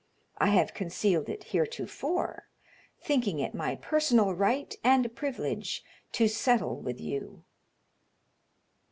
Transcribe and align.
I 0.39 0.47
have 0.47 0.73
concealed 0.73 1.29
it 1.29 1.43
heretofore, 1.43 2.47
thinking 2.99 3.39
it 3.39 3.53
my 3.53 3.75
personal 3.75 4.33
right 4.33 4.75
and 4.83 5.15
privilege 5.15 5.83
to 6.13 6.27
settle 6.27 6.75
with 6.81 6.99
you." 6.99 7.43